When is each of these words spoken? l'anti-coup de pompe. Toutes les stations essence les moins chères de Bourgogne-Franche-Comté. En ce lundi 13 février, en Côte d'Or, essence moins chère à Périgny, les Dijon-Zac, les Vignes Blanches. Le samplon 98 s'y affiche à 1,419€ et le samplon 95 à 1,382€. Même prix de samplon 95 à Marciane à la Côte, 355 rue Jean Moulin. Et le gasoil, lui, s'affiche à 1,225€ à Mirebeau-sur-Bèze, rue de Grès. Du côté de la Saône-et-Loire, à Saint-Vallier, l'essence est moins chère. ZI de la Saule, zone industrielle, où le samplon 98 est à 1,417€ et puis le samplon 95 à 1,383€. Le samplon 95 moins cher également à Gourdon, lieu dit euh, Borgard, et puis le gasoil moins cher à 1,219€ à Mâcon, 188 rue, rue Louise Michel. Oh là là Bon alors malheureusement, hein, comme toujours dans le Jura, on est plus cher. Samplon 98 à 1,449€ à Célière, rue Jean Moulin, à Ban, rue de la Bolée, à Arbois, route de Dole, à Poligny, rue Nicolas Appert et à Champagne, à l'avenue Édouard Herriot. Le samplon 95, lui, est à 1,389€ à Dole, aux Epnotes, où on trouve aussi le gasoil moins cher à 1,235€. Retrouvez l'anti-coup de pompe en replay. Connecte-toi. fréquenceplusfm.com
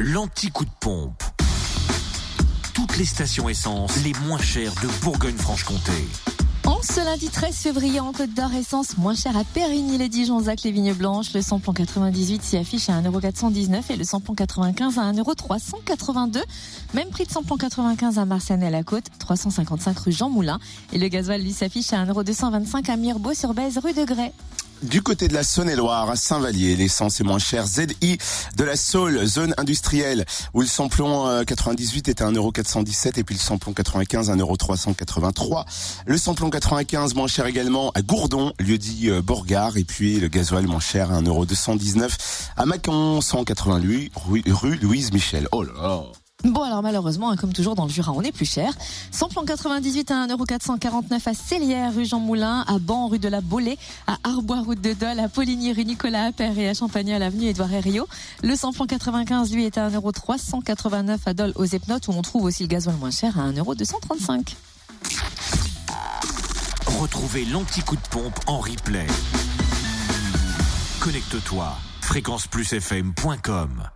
l'anti-coup 0.00 0.64
de 0.64 0.70
pompe. 0.80 1.22
Toutes 2.72 2.96
les 2.98 3.04
stations 3.04 3.48
essence 3.48 3.96
les 4.04 4.12
moins 4.26 4.38
chères 4.38 4.72
de 4.74 4.88
Bourgogne-Franche-Comté. 5.02 5.92
En 6.66 6.80
ce 6.82 7.04
lundi 7.04 7.28
13 7.28 7.56
février, 7.56 7.98
en 7.98 8.12
Côte 8.12 8.32
d'Or, 8.32 8.52
essence 8.54 8.96
moins 8.96 9.16
chère 9.16 9.36
à 9.36 9.42
Périgny, 9.42 9.98
les 9.98 10.08
Dijon-Zac, 10.08 10.62
les 10.62 10.70
Vignes 10.70 10.92
Blanches. 10.92 11.32
Le 11.34 11.42
samplon 11.42 11.72
98 11.72 12.42
s'y 12.42 12.56
affiche 12.56 12.88
à 12.88 13.00
1,419€ 13.00 13.90
et 13.90 13.96
le 13.96 14.04
samplon 14.04 14.34
95 14.34 14.98
à 14.98 15.12
1,382€. 15.12 16.42
Même 16.94 17.08
prix 17.08 17.24
de 17.24 17.32
samplon 17.32 17.56
95 17.56 18.18
à 18.18 18.24
Marciane 18.24 18.62
à 18.62 18.70
la 18.70 18.84
Côte, 18.84 19.06
355 19.18 19.98
rue 19.98 20.12
Jean 20.12 20.30
Moulin. 20.30 20.60
Et 20.92 20.98
le 20.98 21.08
gasoil, 21.08 21.42
lui, 21.42 21.52
s'affiche 21.52 21.92
à 21.92 22.04
1,225€ 22.04 22.88
à 22.88 22.96
Mirebeau-sur-Bèze, 22.96 23.78
rue 23.78 23.94
de 23.94 24.04
Grès. 24.04 24.32
Du 24.82 25.02
côté 25.02 25.26
de 25.26 25.34
la 25.34 25.42
Saône-et-Loire, 25.42 26.08
à 26.08 26.14
Saint-Vallier, 26.14 26.76
l'essence 26.76 27.20
est 27.20 27.24
moins 27.24 27.40
chère. 27.40 27.66
ZI 27.66 28.18
de 28.56 28.64
la 28.64 28.76
Saule, 28.76 29.26
zone 29.26 29.52
industrielle, 29.56 30.24
où 30.54 30.60
le 30.60 30.68
samplon 30.68 31.44
98 31.44 32.08
est 32.08 32.22
à 32.22 32.30
1,417€ 32.30 33.18
et 33.18 33.24
puis 33.24 33.34
le 33.34 33.40
samplon 33.40 33.72
95 33.72 34.30
à 34.30 34.36
1,383€. 34.36 35.64
Le 36.06 36.16
samplon 36.16 36.50
95 36.50 37.14
moins 37.14 37.26
cher 37.26 37.46
également 37.46 37.90
à 37.96 38.02
Gourdon, 38.02 38.52
lieu 38.60 38.78
dit 38.78 39.10
euh, 39.10 39.20
Borgard, 39.20 39.76
et 39.76 39.84
puis 39.84 40.20
le 40.20 40.28
gasoil 40.28 40.66
moins 40.66 40.80
cher 40.80 41.12
à 41.12 41.20
1,219€ 41.22 42.10
à 42.56 42.64
Mâcon, 42.64 43.20
188 43.20 44.12
rue, 44.14 44.42
rue 44.46 44.76
Louise 44.76 45.12
Michel. 45.12 45.48
Oh 45.50 45.64
là 45.64 45.72
là 45.74 46.27
Bon 46.44 46.62
alors 46.62 46.82
malheureusement, 46.82 47.30
hein, 47.30 47.36
comme 47.36 47.52
toujours 47.52 47.74
dans 47.74 47.84
le 47.84 47.90
Jura, 47.90 48.12
on 48.12 48.22
est 48.22 48.30
plus 48.30 48.48
cher. 48.48 48.72
Samplon 49.10 49.44
98 49.44 50.10
à 50.12 50.26
1,449€ 50.28 51.28
à 51.28 51.34
Célière, 51.34 51.92
rue 51.92 52.04
Jean 52.04 52.20
Moulin, 52.20 52.64
à 52.68 52.78
Ban, 52.78 53.08
rue 53.08 53.18
de 53.18 53.28
la 53.28 53.40
Bolée, 53.40 53.76
à 54.06 54.18
Arbois, 54.22 54.60
route 54.60 54.80
de 54.80 54.92
Dole, 54.92 55.18
à 55.18 55.28
Poligny, 55.28 55.72
rue 55.72 55.84
Nicolas 55.84 56.26
Appert 56.26 56.56
et 56.56 56.68
à 56.68 56.74
Champagne, 56.74 57.12
à 57.12 57.18
l'avenue 57.18 57.46
Édouard 57.46 57.72
Herriot. 57.72 58.06
Le 58.44 58.54
samplon 58.54 58.86
95, 58.86 59.52
lui, 59.52 59.64
est 59.64 59.78
à 59.78 59.90
1,389€ 59.90 61.18
à 61.26 61.34
Dole, 61.34 61.52
aux 61.56 61.64
Epnotes, 61.64 62.06
où 62.06 62.12
on 62.12 62.22
trouve 62.22 62.44
aussi 62.44 62.62
le 62.62 62.68
gasoil 62.68 62.94
moins 62.96 63.10
cher 63.10 63.36
à 63.38 63.50
1,235€. 63.50 64.54
Retrouvez 67.00 67.46
l'anti-coup 67.46 67.96
de 67.96 68.08
pompe 68.10 68.38
en 68.46 68.60
replay. 68.60 69.06
Connecte-toi. 71.00 71.76
fréquenceplusfm.com 72.02 73.90